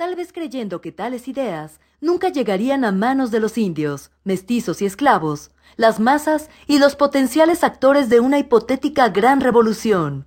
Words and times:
tal 0.00 0.16
vez 0.16 0.32
creyendo 0.32 0.80
que 0.80 0.92
tales 0.92 1.28
ideas 1.28 1.78
nunca 2.00 2.30
llegarían 2.30 2.86
a 2.86 2.90
manos 2.90 3.30
de 3.30 3.38
los 3.38 3.58
indios, 3.58 4.10
mestizos 4.24 4.80
y 4.80 4.86
esclavos, 4.86 5.50
las 5.76 6.00
masas 6.00 6.48
y 6.66 6.78
los 6.78 6.96
potenciales 6.96 7.62
actores 7.62 8.08
de 8.08 8.18
una 8.18 8.38
hipotética 8.38 9.10
gran 9.10 9.42
revolución. 9.42 10.26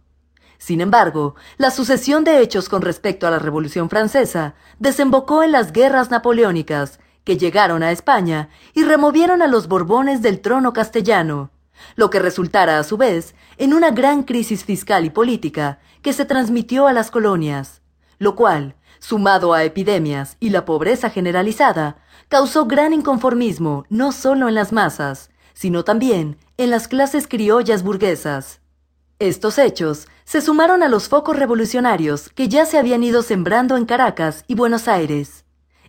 Sin 0.59 0.79
embargo, 0.79 1.33
la 1.57 1.71
sucesión 1.71 2.23
de 2.23 2.39
hechos 2.41 2.69
con 2.69 2.83
respecto 2.83 3.25
a 3.25 3.31
la 3.31 3.39
Revolución 3.39 3.89
Francesa 3.89 4.53
desembocó 4.77 5.41
en 5.41 5.51
las 5.51 5.71
guerras 5.71 6.11
napoleónicas, 6.11 6.99
que 7.23 7.39
llegaron 7.39 7.81
a 7.81 7.91
España 7.91 8.49
y 8.75 8.83
removieron 8.83 9.41
a 9.41 9.47
los 9.47 9.67
Borbones 9.67 10.21
del 10.21 10.39
trono 10.39 10.71
castellano, 10.73 11.49
lo 11.95 12.11
que 12.11 12.19
resultara 12.19 12.77
a 12.77 12.83
su 12.83 12.97
vez 12.97 13.33
en 13.57 13.73
una 13.73 13.89
gran 13.89 14.21
crisis 14.21 14.65
fiscal 14.65 15.03
y 15.03 15.09
política 15.09 15.79
que 16.03 16.13
se 16.13 16.25
transmitió 16.25 16.85
a 16.85 16.93
las 16.93 17.09
colonias, 17.09 17.81
lo 18.19 18.35
cual, 18.35 18.75
sumado 19.03 19.53
a 19.53 19.65
epidemias 19.65 20.37
y 20.39 20.49
la 20.49 20.63
pobreza 20.63 21.09
generalizada, 21.09 21.97
causó 22.29 22.67
gran 22.67 22.93
inconformismo 22.93 23.83
no 23.89 24.13
solo 24.13 24.47
en 24.47 24.55
las 24.55 24.71
masas, 24.71 25.29
sino 25.53 25.83
también 25.83 26.37
en 26.55 26.69
las 26.69 26.87
clases 26.87 27.27
criollas 27.27 27.83
burguesas. 27.83 28.61
Estos 29.19 29.57
hechos 29.59 30.07
se 30.23 30.39
sumaron 30.39 30.83
a 30.83 30.87
los 30.87 31.09
focos 31.09 31.37
revolucionarios 31.37 32.29
que 32.29 32.47
ya 32.47 32.65
se 32.65 32.77
habían 32.77 33.03
ido 33.03 33.23
sembrando 33.23 33.75
en 33.75 33.85
Caracas 33.85 34.45
y 34.47 34.55
Buenos 34.55 34.87
Aires. 34.87 35.43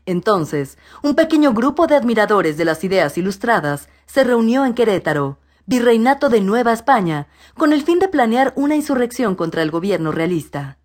Entonces, 0.06 0.76
un 1.04 1.14
pequeño 1.14 1.54
grupo 1.54 1.86
de 1.86 1.94
admiradores 1.94 2.56
de 2.56 2.64
las 2.64 2.82
ideas 2.82 3.16
ilustradas 3.16 3.88
se 4.06 4.24
reunió 4.24 4.66
en 4.66 4.74
Querétaro, 4.74 5.38
virreinato 5.66 6.30
de 6.30 6.40
Nueva 6.40 6.72
España, 6.72 7.28
con 7.56 7.72
el 7.72 7.84
fin 7.84 8.00
de 8.00 8.08
planear 8.08 8.52
una 8.56 8.74
insurrección 8.74 9.36
contra 9.36 9.62
el 9.62 9.70
gobierno 9.70 10.10
realista. 10.10 10.78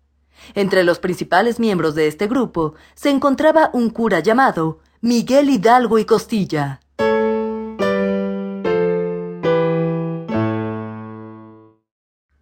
Entre 0.54 0.84
los 0.84 0.98
principales 0.98 1.60
miembros 1.60 1.94
de 1.94 2.06
este 2.06 2.26
grupo 2.26 2.74
se 2.94 3.10
encontraba 3.10 3.70
un 3.72 3.90
cura 3.90 4.20
llamado 4.20 4.80
Miguel 5.00 5.50
Hidalgo 5.50 5.98
y 5.98 6.04
Costilla. 6.04 6.80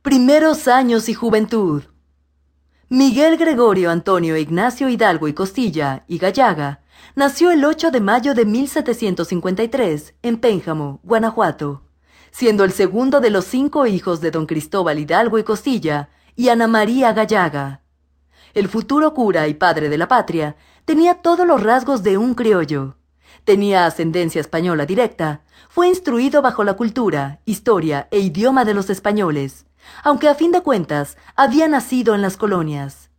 Primeros 0.02 0.68
años 0.68 1.08
y 1.08 1.14
juventud. 1.14 1.82
Miguel 2.88 3.36
Gregorio 3.36 3.90
Antonio 3.90 4.38
Ignacio 4.38 4.88
Hidalgo 4.88 5.28
y 5.28 5.34
Costilla 5.34 6.04
y 6.08 6.16
Gallaga 6.16 6.80
nació 7.14 7.50
el 7.50 7.64
8 7.64 7.90
de 7.90 8.00
mayo 8.00 8.34
de 8.34 8.46
1753 8.46 10.14
en 10.22 10.40
Pénjamo, 10.40 11.00
Guanajuato, 11.02 11.82
siendo 12.30 12.64
el 12.64 12.72
segundo 12.72 13.20
de 13.20 13.30
los 13.30 13.44
cinco 13.44 13.86
hijos 13.86 14.20
de 14.20 14.30
don 14.30 14.46
Cristóbal 14.46 14.98
Hidalgo 14.98 15.38
y 15.38 15.44
Costilla 15.44 16.08
y 16.34 16.48
Ana 16.48 16.66
María 16.66 17.12
Gallaga. 17.12 17.82
El 18.54 18.68
futuro 18.68 19.14
cura 19.14 19.48
y 19.48 19.54
padre 19.54 19.88
de 19.88 19.98
la 19.98 20.08
patria 20.08 20.56
tenía 20.84 21.22
todos 21.22 21.46
los 21.46 21.62
rasgos 21.62 22.02
de 22.02 22.18
un 22.18 22.34
criollo. 22.34 22.96
Tenía 23.44 23.86
ascendencia 23.86 24.40
española 24.40 24.86
directa, 24.86 25.42
fue 25.68 25.88
instruido 25.88 26.42
bajo 26.42 26.64
la 26.64 26.74
cultura, 26.74 27.40
historia 27.44 28.08
e 28.10 28.20
idioma 28.20 28.64
de 28.64 28.74
los 28.74 28.90
españoles, 28.90 29.66
aunque 30.02 30.28
a 30.28 30.34
fin 30.34 30.50
de 30.52 30.62
cuentas 30.62 31.16
había 31.36 31.68
nacido 31.68 32.14
en 32.14 32.22
las 32.22 32.36
colonias. 32.36 33.10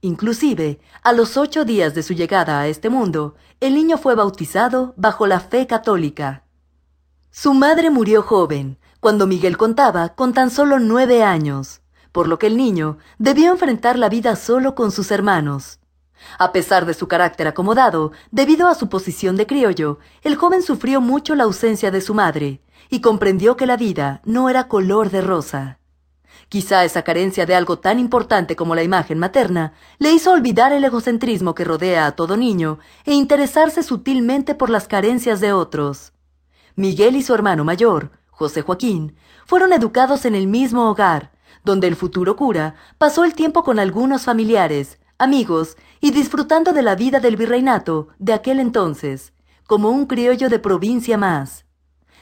Inclusive, 0.00 0.80
a 1.02 1.12
los 1.12 1.36
ocho 1.36 1.64
días 1.64 1.94
de 1.94 2.02
su 2.02 2.12
llegada 2.12 2.58
a 2.60 2.66
este 2.66 2.90
mundo, 2.90 3.36
el 3.60 3.74
niño 3.74 3.98
fue 3.98 4.16
bautizado 4.16 4.94
bajo 4.96 5.28
la 5.28 5.38
fe 5.38 5.68
católica. 5.68 6.44
Su 7.30 7.54
madre 7.54 7.88
murió 7.88 8.22
joven, 8.22 8.78
cuando 8.98 9.28
Miguel 9.28 9.56
contaba 9.56 10.10
con 10.10 10.32
tan 10.32 10.50
solo 10.50 10.80
nueve 10.80 11.22
años, 11.22 11.81
por 12.12 12.28
lo 12.28 12.38
que 12.38 12.46
el 12.46 12.56
niño 12.56 12.98
debió 13.18 13.50
enfrentar 13.50 13.98
la 13.98 14.08
vida 14.08 14.36
solo 14.36 14.74
con 14.74 14.92
sus 14.92 15.10
hermanos. 15.10 15.80
A 16.38 16.52
pesar 16.52 16.86
de 16.86 16.94
su 16.94 17.08
carácter 17.08 17.48
acomodado, 17.48 18.12
debido 18.30 18.68
a 18.68 18.74
su 18.74 18.88
posición 18.88 19.36
de 19.36 19.46
criollo, 19.46 19.98
el 20.22 20.36
joven 20.36 20.62
sufrió 20.62 21.00
mucho 21.00 21.34
la 21.34 21.44
ausencia 21.44 21.90
de 21.90 22.00
su 22.00 22.14
madre, 22.14 22.60
y 22.90 23.00
comprendió 23.00 23.56
que 23.56 23.66
la 23.66 23.76
vida 23.76 24.20
no 24.24 24.48
era 24.48 24.68
color 24.68 25.10
de 25.10 25.22
rosa. 25.22 25.78
Quizá 26.48 26.84
esa 26.84 27.02
carencia 27.02 27.46
de 27.46 27.54
algo 27.54 27.78
tan 27.78 27.98
importante 27.98 28.56
como 28.56 28.74
la 28.74 28.82
imagen 28.82 29.18
materna 29.18 29.72
le 29.98 30.12
hizo 30.12 30.32
olvidar 30.32 30.72
el 30.72 30.84
egocentrismo 30.84 31.54
que 31.54 31.64
rodea 31.64 32.04
a 32.06 32.12
todo 32.12 32.36
niño 32.36 32.78
e 33.06 33.14
interesarse 33.14 33.82
sutilmente 33.82 34.54
por 34.54 34.68
las 34.68 34.86
carencias 34.86 35.40
de 35.40 35.54
otros. 35.54 36.12
Miguel 36.74 37.16
y 37.16 37.22
su 37.22 37.32
hermano 37.32 37.64
mayor, 37.64 38.10
José 38.30 38.60
Joaquín, 38.60 39.16
fueron 39.46 39.72
educados 39.72 40.26
en 40.26 40.34
el 40.34 40.46
mismo 40.46 40.90
hogar, 40.90 41.32
donde 41.64 41.86
el 41.86 41.96
futuro 41.96 42.36
cura 42.36 42.74
pasó 42.98 43.24
el 43.24 43.34
tiempo 43.34 43.62
con 43.62 43.78
algunos 43.78 44.22
familiares, 44.22 44.98
amigos 45.18 45.76
y 46.00 46.10
disfrutando 46.10 46.72
de 46.72 46.82
la 46.82 46.94
vida 46.94 47.20
del 47.20 47.36
virreinato 47.36 48.08
de 48.18 48.32
aquel 48.32 48.60
entonces, 48.60 49.32
como 49.66 49.90
un 49.90 50.06
criollo 50.06 50.48
de 50.48 50.58
provincia 50.58 51.16
más. 51.16 51.64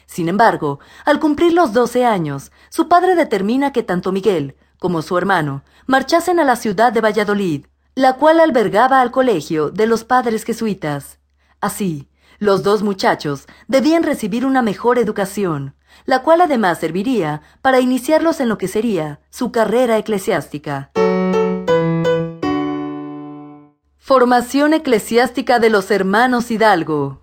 Sin 0.06 0.28
embargo, 0.28 0.80
al 1.04 1.20
cumplir 1.20 1.52
los 1.52 1.72
doce 1.72 2.04
años, 2.04 2.52
su 2.68 2.88
padre 2.88 3.14
determina 3.14 3.72
que 3.72 3.82
tanto 3.82 4.12
Miguel 4.12 4.56
como 4.78 5.02
su 5.02 5.16
hermano 5.16 5.62
marchasen 5.86 6.40
a 6.40 6.44
la 6.44 6.56
ciudad 6.56 6.92
de 6.92 7.00
Valladolid, 7.00 7.66
la 7.94 8.14
cual 8.14 8.40
albergaba 8.40 9.00
al 9.00 9.10
colegio 9.10 9.70
de 9.70 9.86
los 9.86 10.04
padres 10.04 10.44
jesuitas. 10.44 11.18
Así, 11.60 12.08
los 12.38 12.62
dos 12.62 12.82
muchachos 12.82 13.46
debían 13.68 14.02
recibir 14.02 14.46
una 14.46 14.62
mejor 14.62 14.98
educación, 14.98 15.74
la 16.04 16.22
cual 16.22 16.40
además 16.40 16.78
serviría 16.78 17.42
para 17.62 17.80
iniciarlos 17.80 18.40
en 18.40 18.48
lo 18.48 18.58
que 18.58 18.68
sería 18.68 19.20
su 19.30 19.52
carrera 19.52 19.98
eclesiástica. 19.98 20.90
Formación 23.98 24.74
eclesiástica 24.74 25.58
de 25.58 25.70
los 25.70 25.90
hermanos 25.90 26.50
Hidalgo. 26.50 27.22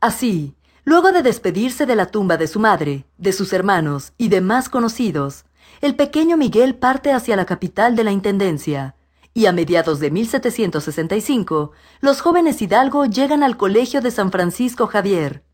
Así, 0.00 0.56
Luego 0.84 1.12
de 1.12 1.22
despedirse 1.22 1.86
de 1.86 1.94
la 1.94 2.06
tumba 2.06 2.36
de 2.36 2.48
su 2.48 2.58
madre, 2.58 3.04
de 3.18 3.32
sus 3.32 3.52
hermanos 3.52 4.12
y 4.16 4.28
demás 4.28 4.68
conocidos, 4.68 5.44
el 5.82 5.94
pequeño 5.94 6.36
Miguel 6.36 6.74
parte 6.74 7.12
hacia 7.12 7.36
la 7.36 7.44
capital 7.44 7.96
de 7.96 8.04
la 8.04 8.12
Intendencia, 8.12 8.96
y 9.32 9.46
a 9.46 9.52
mediados 9.52 10.00
de 10.00 10.10
1765, 10.10 11.72
los 12.00 12.20
jóvenes 12.20 12.60
Hidalgo 12.60 13.04
llegan 13.04 13.42
al 13.42 13.56
Colegio 13.56 14.00
de 14.00 14.10
San 14.10 14.32
Francisco 14.32 14.86
Javier. 14.86 15.44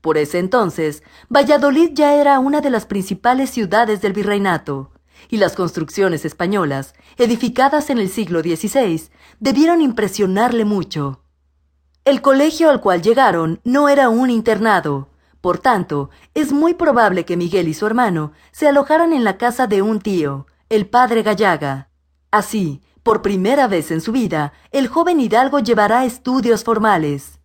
Por 0.00 0.16
ese 0.16 0.38
entonces, 0.38 1.02
Valladolid 1.28 1.90
ya 1.92 2.14
era 2.14 2.38
una 2.38 2.60
de 2.60 2.70
las 2.70 2.86
principales 2.86 3.50
ciudades 3.50 4.00
del 4.00 4.12
virreinato, 4.12 4.92
y 5.28 5.36
las 5.36 5.54
construcciones 5.54 6.24
españolas, 6.24 6.94
edificadas 7.18 7.90
en 7.90 7.98
el 7.98 8.08
siglo 8.08 8.40
XVI, 8.40 9.10
debieron 9.40 9.82
impresionarle 9.82 10.64
mucho. 10.64 11.22
El 12.04 12.22
colegio 12.22 12.70
al 12.70 12.80
cual 12.80 13.02
llegaron 13.02 13.60
no 13.62 13.88
era 13.88 14.08
un 14.08 14.30
internado. 14.30 15.10
Por 15.42 15.58
tanto, 15.58 16.10
es 16.34 16.52
muy 16.52 16.74
probable 16.74 17.24
que 17.24 17.36
Miguel 17.36 17.68
y 17.68 17.74
su 17.74 17.86
hermano 17.86 18.32
se 18.52 18.68
alojaran 18.68 19.12
en 19.12 19.24
la 19.24 19.36
casa 19.36 19.66
de 19.66 19.82
un 19.82 20.00
tío, 20.00 20.46
el 20.70 20.86
padre 20.86 21.22
Gallaga. 21.22 21.90
Así, 22.30 22.80
por 23.02 23.22
primera 23.22 23.66
vez 23.66 23.90
en 23.90 24.00
su 24.00 24.12
vida, 24.12 24.52
el 24.70 24.88
joven 24.88 25.20
Hidalgo 25.20 25.58
llevará 25.58 26.04
estudios 26.04 26.64
formales. 26.64 27.39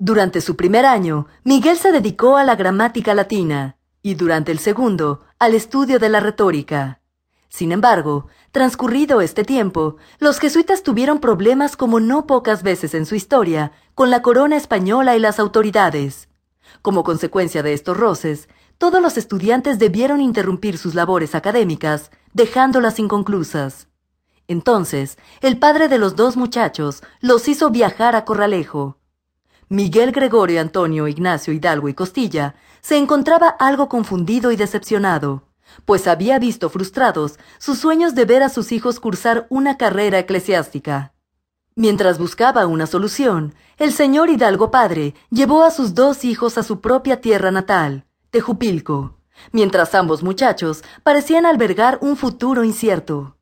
Durante 0.00 0.40
su 0.40 0.54
primer 0.54 0.86
año, 0.86 1.26
Miguel 1.42 1.76
se 1.76 1.90
dedicó 1.90 2.36
a 2.36 2.44
la 2.44 2.54
gramática 2.54 3.14
latina 3.14 3.78
y 4.00 4.14
durante 4.14 4.52
el 4.52 4.60
segundo, 4.60 5.24
al 5.40 5.54
estudio 5.54 5.98
de 5.98 6.08
la 6.08 6.20
retórica. 6.20 7.00
Sin 7.48 7.72
embargo, 7.72 8.28
transcurrido 8.52 9.20
este 9.20 9.42
tiempo, 9.42 9.96
los 10.20 10.38
jesuitas 10.38 10.84
tuvieron 10.84 11.18
problemas 11.18 11.76
como 11.76 11.98
no 11.98 12.28
pocas 12.28 12.62
veces 12.62 12.94
en 12.94 13.06
su 13.06 13.16
historia 13.16 13.72
con 13.96 14.08
la 14.10 14.22
corona 14.22 14.56
española 14.56 15.16
y 15.16 15.18
las 15.18 15.40
autoridades. 15.40 16.28
Como 16.80 17.02
consecuencia 17.02 17.64
de 17.64 17.72
estos 17.72 17.96
roces, 17.96 18.48
todos 18.78 19.02
los 19.02 19.16
estudiantes 19.16 19.80
debieron 19.80 20.20
interrumpir 20.20 20.78
sus 20.78 20.94
labores 20.94 21.34
académicas, 21.34 22.12
dejándolas 22.32 23.00
inconclusas. 23.00 23.88
Entonces, 24.46 25.18
el 25.40 25.58
padre 25.58 25.88
de 25.88 25.98
los 25.98 26.14
dos 26.14 26.36
muchachos 26.36 27.02
los 27.20 27.48
hizo 27.48 27.70
viajar 27.70 28.14
a 28.14 28.24
Corralejo. 28.24 28.98
Miguel 29.68 30.12
Gregorio 30.12 30.60
Antonio 30.60 31.08
Ignacio 31.08 31.52
Hidalgo 31.52 31.88
y 31.88 31.94
Costilla 31.94 32.54
se 32.80 32.96
encontraba 32.96 33.48
algo 33.48 33.88
confundido 33.88 34.50
y 34.52 34.56
decepcionado 34.56 35.48
pues 35.84 36.06
había 36.06 36.38
visto 36.38 36.70
frustrados 36.70 37.38
sus 37.58 37.78
sueños 37.78 38.14
de 38.14 38.24
ver 38.24 38.42
a 38.42 38.48
sus 38.48 38.72
hijos 38.72 39.00
cursar 39.00 39.46
una 39.50 39.76
carrera 39.76 40.18
eclesiástica. 40.18 41.12
Mientras 41.74 42.18
buscaba 42.18 42.66
una 42.66 42.86
solución, 42.86 43.54
el 43.76 43.92
señor 43.92 44.30
Hidalgo 44.30 44.70
Padre 44.70 45.14
llevó 45.30 45.62
a 45.62 45.70
sus 45.70 45.94
dos 45.94 46.24
hijos 46.24 46.58
a 46.58 46.62
su 46.62 46.80
propia 46.80 47.20
tierra 47.20 47.50
natal, 47.50 48.04
Tejupilco, 48.30 49.18
mientras 49.52 49.94
ambos 49.94 50.22
muchachos 50.22 50.82
parecían 51.04 51.46
albergar 51.46 51.98
un 52.02 52.16
futuro 52.16 52.64
incierto. 52.64 53.36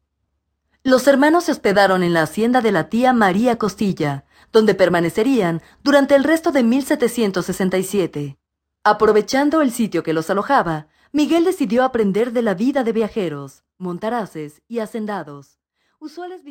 Los 0.82 1.08
hermanos 1.08 1.44
se 1.44 1.52
hospedaron 1.52 2.02
en 2.02 2.12
la 2.12 2.22
hacienda 2.22 2.60
de 2.60 2.72
la 2.72 2.88
tía 2.88 3.12
María 3.12 3.56
Costilla, 3.56 4.25
donde 4.52 4.74
permanecerían 4.74 5.62
durante 5.82 6.14
el 6.14 6.24
resto 6.24 6.52
de 6.52 6.62
1767. 6.62 8.36
Aprovechando 8.84 9.62
el 9.62 9.72
sitio 9.72 10.02
que 10.02 10.12
los 10.12 10.30
alojaba, 10.30 10.88
Miguel 11.12 11.44
decidió 11.44 11.84
aprender 11.84 12.32
de 12.32 12.42
la 12.42 12.54
vida 12.54 12.84
de 12.84 12.92
viajeros, 12.92 13.64
montaraces 13.78 14.62
y 14.68 14.80
hacendados, 14.80 15.58
usuales. 15.98 16.42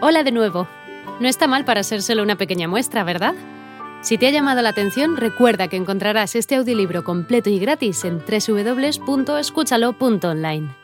Hola 0.00 0.22
de 0.22 0.32
nuevo. 0.32 0.66
No 1.20 1.28
está 1.28 1.46
mal 1.46 1.64
para 1.64 1.82
ser 1.82 2.02
solo 2.02 2.22
una 2.22 2.36
pequeña 2.36 2.68
muestra, 2.68 3.04
¿verdad? 3.04 3.34
Si 4.00 4.16
te 4.16 4.28
ha 4.28 4.30
llamado 4.30 4.62
la 4.62 4.68
atención, 4.68 5.16
recuerda 5.16 5.66
que 5.68 5.76
encontrarás 5.76 6.36
este 6.36 6.54
audiolibro 6.54 7.02
completo 7.02 7.50
y 7.50 7.58
gratis 7.58 8.04
en 8.04 8.20
www.escúchalo.online. 8.20 10.77